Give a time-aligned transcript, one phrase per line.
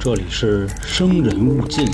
[0.00, 1.86] 这里是生人勿近。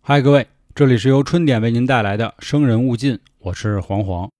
[0.00, 4.30] 嗨，各位，这里是由春点为您带来的《生人勿近》，我是黄黄。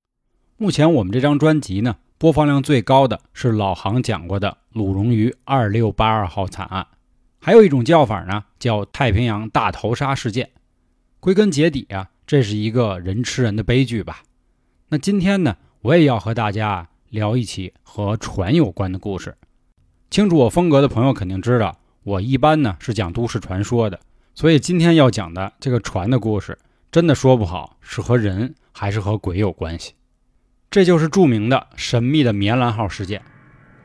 [0.56, 6.86] 目前我们这张专辑呢，播放量最高的是老杭讲过的鲁荣鱼二六八二号惨案，
[7.40, 10.50] 还有一种叫法呢，叫太平洋大逃杀事件。
[11.18, 14.22] 归根结底啊，这是一个人吃人的悲剧吧。
[14.88, 19.36] 那今天呢，我也要和大家聊一起和船有关的故事。
[20.10, 24.00] 清楚我风格的朋友肯定知道，我一般呢是讲都市传说的。
[24.34, 26.58] 所以今天要讲的这个船的故事，
[26.90, 29.92] 真的说不好是和人还是和鬼有关系。
[30.70, 33.20] 这就是著名的神秘的棉兰号事件，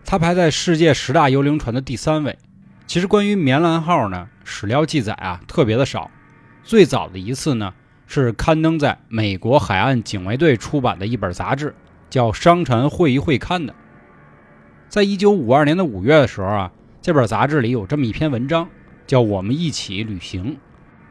[0.06, 2.40] 它排在世界十大幽灵船的第三位。
[2.86, 6.10] 其实关于棉兰号呢，史料记载啊特别的少。
[6.64, 7.74] 最早的一次呢，
[8.08, 11.76] 是刊登在美国海岸警卫队出版的一本杂志，
[12.10, 13.76] 叫《商船会议会刊》的。
[14.90, 18.68] 在一九五二年的五月的时候啊，这本杂志里有这么一篇文章。
[19.06, 20.58] 叫我们一起旅行，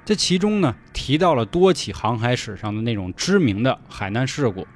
[0.04, 4.66] 这其中呢提到了多起航海史上的那种知名的海难事故。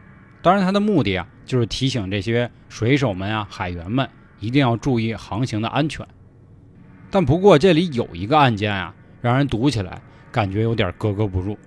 [0.40, 6.06] 当然，它的目的啊就是提醒这些水手们啊、海员们一定要注意航行的安全。
[7.10, 10.00] 但不过这里有一个案件啊，让人读起来
[10.32, 11.58] 感觉有点格格不入。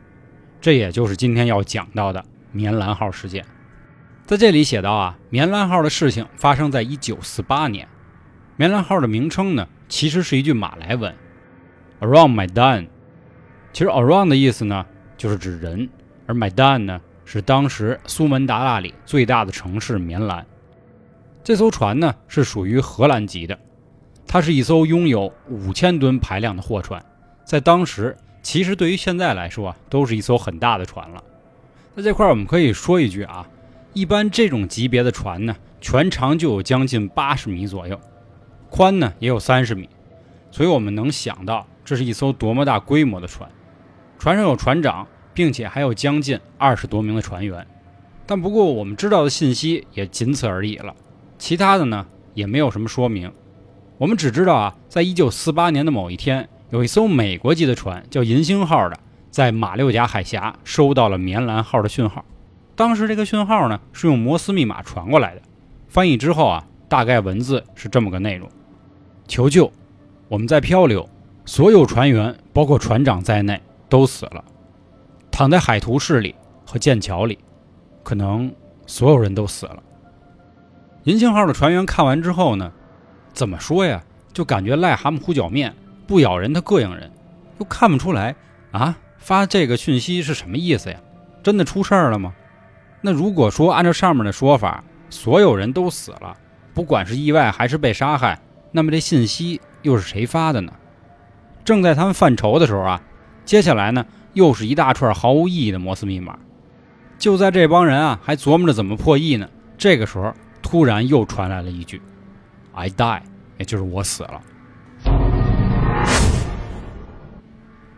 [0.63, 3.43] 这也就是今天要讲到的棉兰号事件。
[4.25, 7.85] 在这里写到啊，棉兰号的事情发生在一九四八年。
[8.55, 11.13] 棉兰号的名称呢，其实是一句马来文。
[11.99, 12.87] Around my d a n
[13.73, 14.85] 其实 Around 的意思呢，
[15.17, 15.89] 就是指人，
[16.27, 20.45] 而 my d a n 呢，是当时苏门答腊里最大的城市棉兰。
[21.43, 23.59] 这艘船呢，是属于荷兰籍的，
[24.25, 27.03] 它是一艘拥有五千吨排量的货船，
[27.43, 31.23] 在当时，其实对于现在来说啊，都是一艘很大的船了。
[31.95, 33.47] 在这块我们可以说一句啊，
[33.93, 37.99] 一般这种级别的船呢，全长就有将近八十米左右，
[38.69, 39.89] 宽呢也有三十米，
[40.51, 41.65] 所以我们能想到。
[41.85, 43.49] 这是一艘多么大规模的船，
[44.17, 47.67] 船上有船长，并且还有将近二十多名的船员。
[48.25, 50.95] 但不过我们知道的信息也仅此而已了，
[51.37, 53.29] 其他的呢也没有什么说明。
[53.97, 58.97] 我们只知道啊，在一九四八年的某一天，有一艘美国籍的船叫银星号的，
[59.29, 62.25] 在马六甲海峡收到了棉兰号的讯号。
[62.75, 65.41] 当时这个讯号呢是用摩斯密码传过来的，
[65.87, 68.49] 翻译之后啊，大概文字是这么个内容：
[69.27, 69.71] 求救，
[70.27, 71.07] 我们在漂流。
[71.45, 74.43] 所有船员，包括船长在内，都死了，
[75.29, 76.33] 躺在海图室里
[76.65, 77.37] 和剑桥里，
[78.01, 78.51] 可能
[78.87, 79.77] 所有人都死了。
[81.03, 82.71] 银星号的船员看完之后呢，
[83.31, 84.03] 怎么说呀？
[84.31, 85.71] 就感觉癞蛤蟆糊脚面，
[86.13, 87.11] 不咬人它膈应人，
[87.57, 88.35] 又看不出来
[88.69, 88.95] 啊。
[89.17, 90.99] 发这个讯息是什么意思呀？
[91.41, 92.35] 真的出事儿了吗？
[93.01, 96.37] 那如果说按照上面的说法，所有人都死了，
[96.75, 98.39] 不管是意外还是被杀害，
[98.71, 100.73] 那么这信息又是谁发的呢？
[101.65, 103.01] 正在他们犯愁的时候啊，
[103.43, 106.37] 接下来呢又是一大串毫无意义的摩斯密码。
[107.17, 109.49] 就在这帮人啊还琢磨着怎么破译呢，
[109.79, 110.31] 这个时候
[110.61, 111.99] 突然又传来了一句
[112.73, 113.21] ：“I die”，
[113.57, 114.39] 也就是我死了。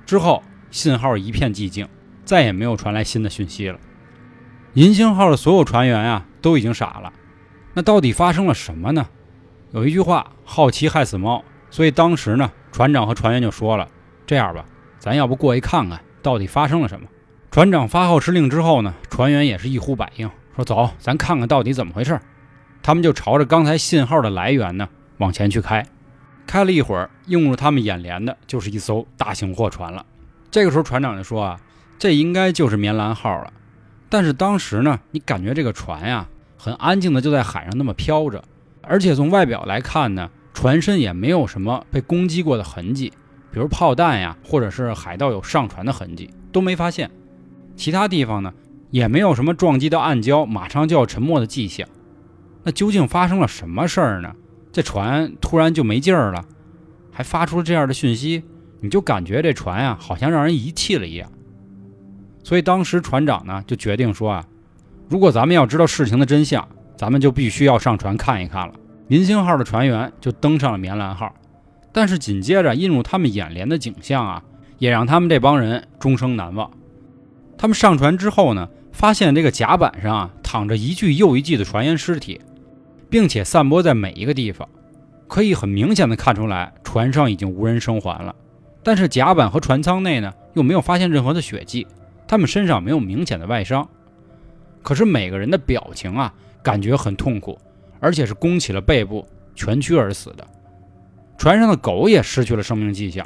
[0.05, 1.87] 之后信号一片寂静，
[2.23, 3.79] 再也没有传来新的讯息了。
[4.73, 7.11] 银星号的所有船员啊都已经傻了。
[7.73, 9.07] 那到底发生了什么呢？
[9.71, 12.51] 有一句话：“好奇害死猫。”所以当时呢。
[12.71, 13.87] 船长和船员就说了
[14.27, 14.65] ：“这样吧，
[14.99, 17.07] 咱要不过去看看到底发生了什么？”
[17.49, 22.19] 船长发号施令之后呢，船员也是一呼百应，说：“走，咱看看到底怎么回事。”
[22.83, 24.89] 他们就朝着刚才信号的来源呢
[25.19, 25.85] 往前去开。
[26.45, 30.05] 开了一会儿，映入他们眼帘的就是一艘大型货船了。
[30.49, 31.59] 这个时候，船长就说：“啊，
[31.99, 33.51] 这应该就是棉兰号了。”
[34.09, 38.43] 但是当时呢，你感觉这个船呀很安静的就在海上那么飘着，
[38.81, 40.29] 而且从外表来看呢。
[40.53, 43.11] 船身也没有什么被攻击过的痕迹，
[43.51, 47.11] 比如炮弹呀，或者是海盗有上船的痕迹都没发现。
[47.75, 48.53] 其他地方呢，
[48.89, 51.85] 也没有什么撞击到暗礁马上就要沉没的迹象。
[52.63, 54.33] 那究竟发生了什么事儿呢？
[54.75, 56.43] 这船突然就没劲儿了，
[57.09, 58.43] 还发出了这样的讯息，
[58.81, 61.31] 你就感觉这船呀好像让人遗弃了一样。
[62.43, 64.45] 所以当时船长呢就决定说啊，
[65.07, 66.67] 如果咱们要知道事情的真相，
[66.97, 68.73] 咱们就必须要上船看一看了。
[69.07, 71.33] 明星号的船员就登上了棉兰号，
[71.93, 74.43] 但是紧接着映入他们眼帘的景象啊，
[74.77, 76.69] 也让他们这帮人终生难忘。
[77.57, 82.41] 他们上船之后呢，发现这个甲板上啊躺着一具又一具的船员尸体，
[83.15, 84.67] 并且散播在每一个地方，
[85.29, 88.35] 可以很明显的看出来船上已经无人生还了。
[88.83, 91.87] 但是甲板和船舱内呢，又没有发现任何的血迹，
[92.27, 93.87] 他们身上没有明显的外伤。
[94.83, 97.57] 可是每个人的表情啊，感觉很痛苦，
[98.01, 99.25] 而且是弓起了背部，
[99.55, 100.45] 蜷曲而死的。
[101.37, 103.25] 船上的狗也失去了生命迹象。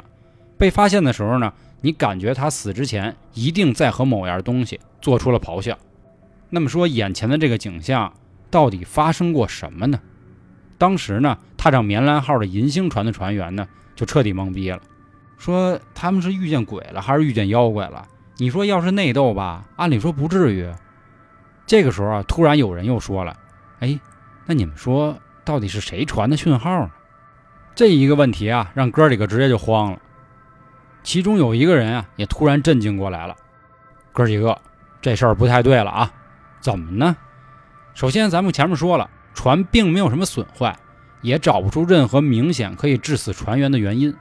[0.56, 5.76] 被发现的时候呢，你感觉它死之前一定在和某样东西做出了咆哮。
[6.48, 8.12] 那么说，眼前的这个景象
[8.50, 10.00] 到底发生过什么呢？
[10.76, 14.80] 当时呢，踏上棉兰号的银星船的船员呢，就彻底懵逼了，
[15.38, 18.06] 说他们是遇见鬼了，还是遇见妖怪了？
[18.38, 20.70] 你说要是内斗吧，按理说不至于。
[21.66, 23.36] 这个时候啊，突然有人又说了
[23.80, 24.00] ：“哎，
[24.46, 26.90] 那你们说到底是谁传的讯号呢？”
[27.76, 29.98] 这一个问题啊，让哥几个直接就慌了。
[31.02, 33.36] 其中有一个人啊，也突然震惊过来了
[34.12, 34.58] ：“哥几个，
[35.00, 36.12] 这事儿不太对了啊！
[36.60, 37.16] 怎么呢？
[37.94, 40.76] 首先，咱们前面说了，船并没有什么损坏，
[41.20, 44.14] 也找不出任何明显可以致死船员的原因。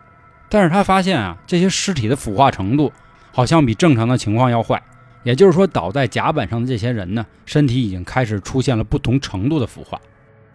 [0.50, 2.92] 但是他发现啊，这些尸体的腐化程度
[3.31, 4.81] 好像比正常的情况要坏。”
[5.24, 10.00] 也就是说，倒在甲板上的这些人呢，身体已经开始出现了不同程度的腐化。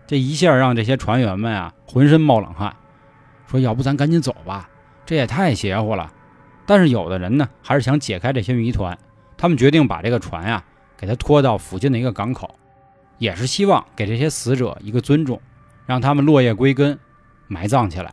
[0.06, 2.74] 这一下让这些船员们啊，浑身冒冷汗，
[3.46, 4.68] 说：“要不咱赶紧走吧，
[5.04, 6.10] 这也太邪乎了。”
[6.66, 8.96] 但是有的人呢，还是想解开这些谜团。
[9.36, 10.64] 他们决定把这个船呀，
[10.96, 12.56] 给他拖到附近的一个港口，
[13.24, 15.40] 也是希望给这些死者一个尊重，
[15.86, 16.98] 让他们落叶归根，
[17.48, 18.12] 埋葬起来。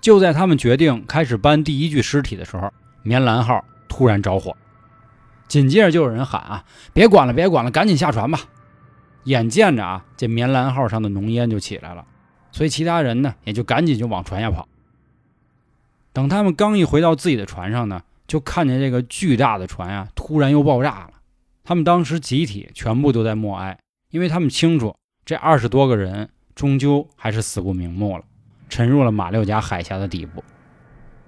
[0.00, 2.72] 就在他们决定开始搬第一具尸体的时候，
[3.04, 4.56] 棉兰号突然着火。
[5.46, 8.40] 紧接着就有人喊啊，别管了，别管了，赶紧下船吧！
[9.24, 12.04] 眼见着啊，这棉兰号上的浓烟就起来了，
[12.50, 14.66] 所以其他人呢也就赶紧就往船下跑。
[16.12, 21.10] 等他们刚一回到自己的船上呢，就看见这个巨大的船啊，突然又爆炸了。
[21.62, 23.78] 他们当时集体全部都在默哀，
[24.10, 28.24] 因为他们清楚这二十多个人终究还是死不瞑目了，
[28.68, 30.42] 沉入了马六甲海峡的底部。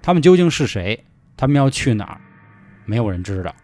[0.01, 1.03] 他们究竟是谁？
[1.35, 2.21] 他们要去哪儿？
[2.85, 3.55] 没有人知道。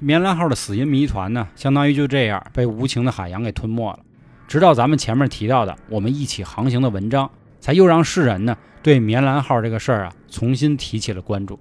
[0.00, 4.00] 棉兰号的死因谜团呢，相当于就这样被无情的海洋给吞没了。
[4.48, 7.30] 直到咱们前面提到的我们一起航行的文章，
[7.60, 11.58] 才又让世人呢对棉兰号这个事儿啊重新提起了关注。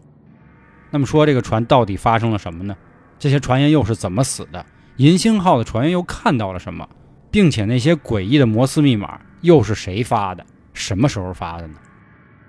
[0.92, 2.78] 那么说这个船到底发生了什么呢？
[3.20, 4.66] 这些船员又是怎么死的？
[4.98, 6.88] 银星号的船员又看到了什么？
[7.30, 10.46] 并且那些诡异的摩斯密码又是谁发的？
[10.74, 11.76] 什么时候发的呢？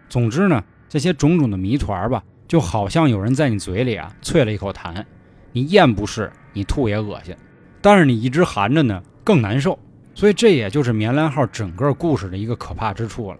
[0.08, 5.04] 总之呢，这些种种的谜团吧，就好像有人在你嘴里啊啐了一口痰。
[5.50, 7.34] 你咽不是，你吐也恶心，
[7.80, 9.76] 但是你一直含着呢，更难受。
[10.14, 13.38] 所以这也就是棉兰号整个故事的一个可怕之处了。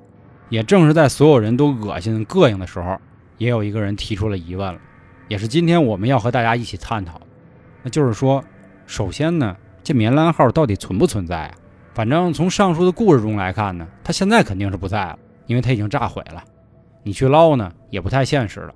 [0.48, 2.98] 也正是在所有人都恶心膈应的时候，
[3.38, 4.80] 也有一个人提出了疑问了，
[5.28, 7.20] 也是今天我们要和大家一起探讨。
[7.82, 8.42] 那就是说，
[8.86, 11.54] 首先呢，这棉兰号到底存不存在啊？
[11.92, 16.42] 反正从上述的故事中来看呢，它现在肯定是不在了，因为它已经炸毁了。
[17.02, 18.74] 你去捞呢，也不太现实了。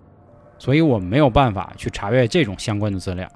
[0.59, 3.29] 所以我们没有办法去查阅这种相关的资料，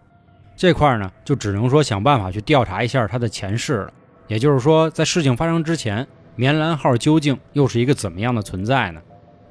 [0.57, 3.93] 这块呢就只能说想办法去调查一下它的前世了。
[4.27, 9.01] 也就是说，在事情发生之前，棉兰号究竟又是一个怎么样的存在呢？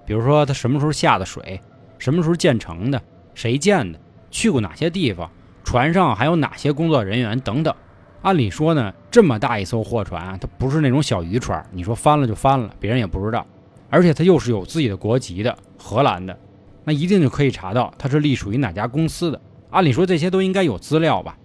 [0.06, 1.60] 比如说它什么时候下的水，
[1.98, 3.02] 什么时候建成的，
[3.34, 4.00] 谁建的，
[4.30, 5.30] 去过哪些地方，
[5.64, 7.74] 船上还有哪些工作人员等等。
[8.22, 13.46] 按理说呢，这么大一艘货船，它不是那种小渔船，你说翻了就翻了，别人也不知道。
[13.90, 16.38] 而且它又是有自己的国籍的，荷兰的。
[16.84, 19.40] 那一定就可以查到它是隶属于哪家公司的。
[19.72, 21.38] 按理说这些都应该有资料吧？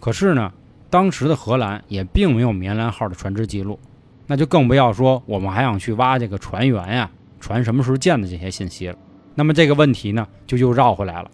[0.00, 0.52] 可是呢，
[0.90, 3.78] 当时的荷兰也并没有棉兰号的船只记录，
[4.26, 7.10] 那就更不要说我们还想去挖这个船员呀、
[7.40, 8.96] 船什么时候建的这些信息了。
[9.34, 11.30] 那么这个问题呢，就又绕回来了：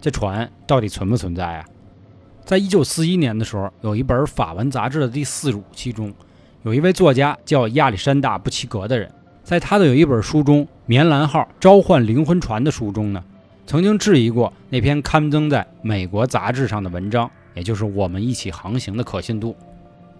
[0.00, 1.64] 这船到底存不存在啊？
[2.44, 6.12] 在一九四一年的时候，有一本法文杂志的第四十五期中，
[6.62, 9.10] 有一位作家叫亚历山大·布奇格的人。
[9.42, 13.24] 在他的有一本书中，《棉兰号召唤灵魂船》的书中呢，
[13.66, 19.56] 曾经质疑过那篇刊登在美国杂志上的文章，也就是我们一起航行的可信度。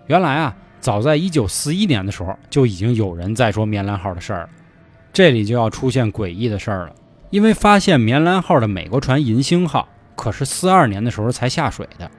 [0.07, 4.49] 原来啊，早在1941年的时候，就已经有人在说棉兰号的事儿了。
[5.13, 6.95] 这里就要出现诡异的事儿了，
[7.29, 9.89] 因为发现棉兰号的美国船银星号
[10.25, 12.11] 可是42年的时候才下水的。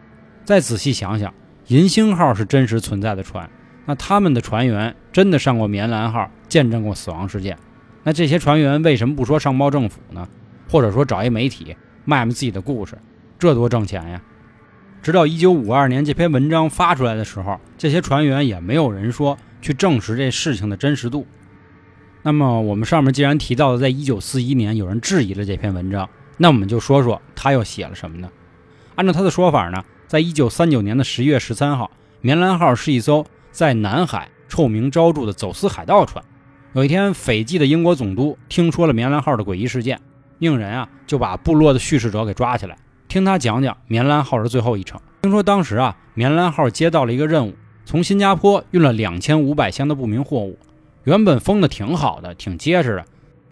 [0.43, 1.33] 再仔细想想，
[1.69, 3.49] 银星号是真实存在的船。
[3.87, 7.57] 那他们的船员真的上过棉兰号，见证过死亡事件。
[8.03, 10.27] 那这些船员为什么不说上报政府呢？
[10.69, 12.95] 或者说找一媒体卖卖自己的故事，
[13.39, 14.21] 这多挣钱呀！
[15.01, 21.25] 直到1952年这篇文章发出来的时候，这些船员也没有人说去证实这事情的真实度。
[22.21, 28.29] 那么我们上面既然提到了，在1941年有人质疑了这篇文章，那我们就说说他又写了什么呢？
[28.95, 33.25] 按照他的说法呢，在1939年的十月十三号，棉兰号是一艘。
[33.51, 36.21] 在南海臭名昭著的走私海盗船，
[36.73, 39.97] 有一天，斐济的英国总督听说了棉兰号的诡异事件，
[40.39, 42.77] 命人啊就把部落的叙事者给抓起来，
[43.07, 44.99] 听他讲讲棉兰号的最后一程。
[45.21, 47.53] 听说当时啊，棉兰号接到了一个任务，
[47.85, 50.59] 从新加坡运了两千五百箱的不明货物，
[51.05, 53.05] 原本封的挺好的，挺结实的。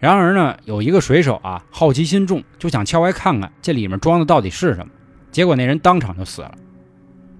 [0.04, 4.92] 然而呢，有一个水手啊，好奇心重，就想撬开看看这里面装的到底是什么。
[5.32, 6.54] 结果那人当场就死了。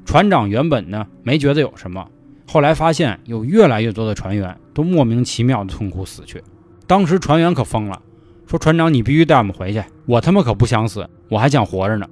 [0.06, 2.09] 船长原本呢没觉得有什么，
[2.47, 6.42] 后来发现有越来越多的船员都莫名其妙的痛苦死去。
[6.87, 8.00] 当时船员可疯了，
[8.47, 12.09] 说：“船长，你必须带我们回去，我他妈可不想死，我还想活着呢。”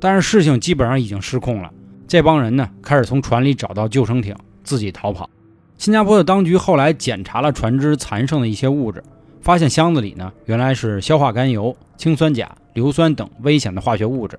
[0.00, 1.70] 但是事情基本上已经失控了，
[2.08, 5.30] 这帮人呢开始从船里找到救生艇，自己逃跑。
[5.78, 9.00] 新加坡的当局后来检查了船只残剩的一些物质。
[9.42, 14.38] 发现箱子里呢，原来是硝化甘油、氰酸钾、硫酸等危险的化学物质。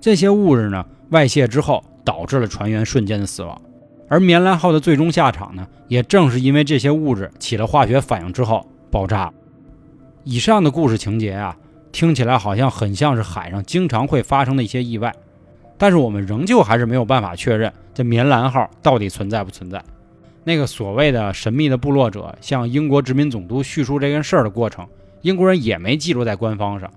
[0.00, 3.60] 这些物质呢，外泄之后导致了船员瞬间的死亡。
[4.08, 9.32] 而棉兰号的最终下场呢，也正是因为这些物质起了化学反应之后爆炸。
[10.24, 11.56] 以上的故事情节啊，
[11.92, 15.14] 听起来好像很像是海上经常会发生的一些意外，
[15.78, 19.82] 但是我们仍旧还是没有办法确认这棉兰号到底存在不存在。
[20.44, 24.86] 那个所谓的神秘的部落者向英国殖民总督叙述这件事儿的过程，
[25.20, 26.90] 英国人也没记录在官方上，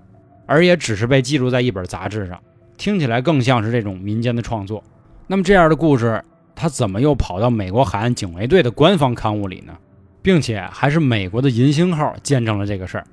[0.46, 2.40] 而也只是被记录在一本杂志上，
[2.78, 4.84] 听起来更像是这种民间的创作。
[5.28, 6.24] 那么这样的故事，
[6.56, 9.78] 他怎么又跑到美国海岸警卫队的官方刊物里呢？
[10.22, 13.06] 并且还是美国的银星号见证了这个事儿。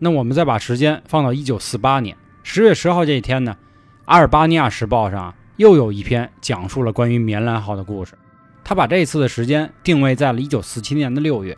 [0.00, 3.56] 那我们再把时间放到一九四八年十月十号这一天呢，
[4.06, 8.14] 《阿尔巴尼亚时报》上又有一篇讲述了关于棉兰号的故事。
[8.68, 11.56] 他把这次的时间定位在了1947年的六月，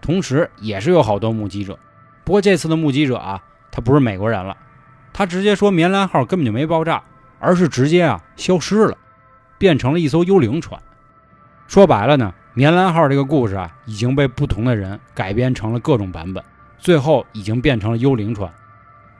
[0.00, 1.76] 同时也是有好多目击者。
[2.22, 3.42] 不过这次的目击者啊，
[3.72, 4.56] 他不是美国人了，
[5.12, 7.02] 他直接说棉兰号根本就没爆炸，
[7.40, 8.96] 而是直接啊消失了，
[9.58, 10.80] 变成了一艘幽灵船。
[11.66, 16.44] 说白了呢，棉兰号这个故事啊已经被不同的人改编成了各种版本，
[16.78, 18.48] 最后已经变成了幽灵船。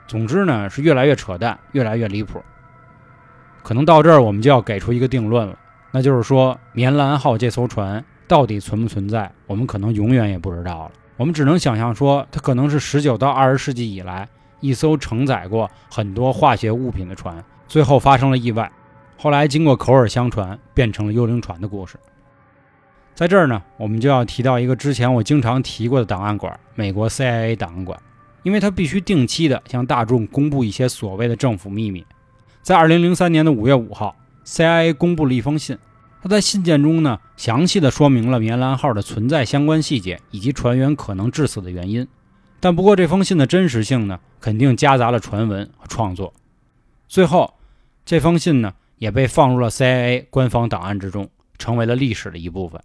[0.07, 2.41] 总之呢，是越来越扯淡，越来越离谱。
[3.65, 5.59] 可能到这儿我们就要给出一个定论了。
[5.97, 10.91] 那就是说，棉兰号这艘船到底存不存在，我们可能永远也不知道了。
[11.17, 18.73] 我们只能想象说，它可能是十九到二十世纪以来一艘承载过很多化学物品的船，最后发生了意外，
[19.17, 21.97] 后来经过口耳相传变成了幽灵船的故事。
[23.15, 27.97] 在这儿呢，我们就要提到一个之前我经常提过的档案馆——美国 CIA 档案馆，
[28.43, 32.05] 因为它必须定期的向大众公布一些所谓的政府秘密。
[32.63, 34.17] 在二零零三年的五月五号。
[34.45, 35.79] CIA 公布了一封信，
[36.23, 42.07] 他在信件中呢，详细的说明了棉兰号的存在相关细节以及船员可能致死的原因。
[42.61, 46.33] 但不过这封信的真实性呢，肯定夹杂了传闻和创作。
[47.09, 47.55] 最后，
[48.05, 52.81] 这封信呢，也被放入了 CIA 官方档案之中，成为了历史的一部分。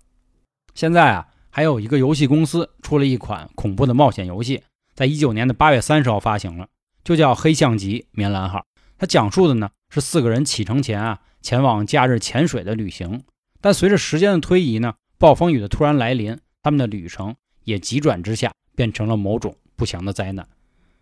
[0.74, 4.62] 现在啊，还有一个游戏公司出了一款恐怖的冒险游戏，
[4.94, 6.68] 在一九年的八月三十号发行了，
[7.04, 8.60] 就叫《黑象级棉兰号》。
[8.98, 11.20] 它讲述的呢，是四个人启程前啊。
[11.42, 13.24] 前往假日潜水的旅行，
[13.62, 20.48] 但随着时间的推移呢，暴风雨的突然来临，他们的旅程也急转直下，变成了某种不祥的灾难。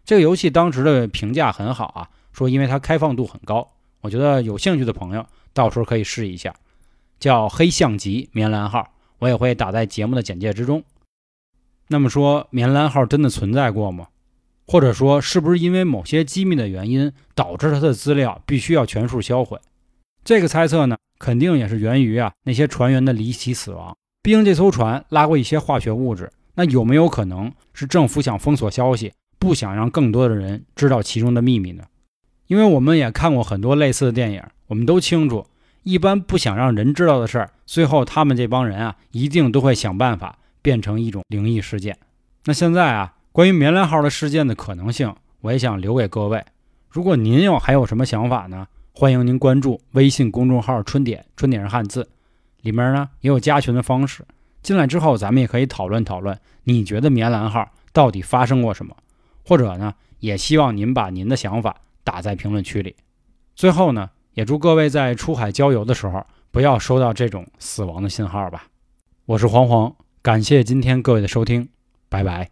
[0.05, 3.67] 这个游戏当时的评价很好啊，说因为它开放度很高。
[4.01, 6.53] 我觉得有兴趣的朋友到时候可以试一下，
[7.19, 8.79] 叫《黑象级棉兰号》，
[9.19, 10.83] 我也会打在节目的简介之中。
[11.87, 14.07] 那么说，棉兰号真的存在过吗？
[14.67, 19.59] 或者说，是不是因为某些机密的原因，导致它的资料必须要全数销毁？
[20.27, 23.95] 这个猜测呢，肯定也是源于啊那些船员的离奇死亡。
[24.21, 31.85] 毕竟这艘船拉过一些化学物质，那有没有可能是政府想封锁消息，不想让更多的人知道其中的秘密呢？
[32.47, 35.47] 因为我们也看过很多类似的电影，我们都清楚，
[35.83, 41.97] 一般不想让人知道的事儿，最后他们这帮人啊，一定都会想办法变成一种灵异事件。
[42.43, 46.43] 那现在啊，关于棉兰号的事件的可能性，我也想留给各位。
[46.89, 48.67] 如果您有还有什么想法呢？
[48.99, 52.09] 欢迎您关注微信公众号“春点”，春点是汉字，
[52.61, 54.25] 里面呢也有加群的方式。
[54.63, 58.97] 进来之后，咱们也可以讨论讨论，你觉得棉兰号到底发生过什么？
[59.45, 62.95] 或者呢，也希望您把您的想法打在评论区里。
[63.55, 68.65] 最后呢，也祝各位在出海郊游的时候不要收到这种死亡的信号吧。
[69.27, 71.69] 我是黄黄，感谢今天各位的收听，
[72.09, 72.49] 拜拜。